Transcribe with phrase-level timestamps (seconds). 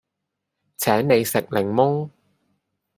[0.77, 2.09] 請你食檸檬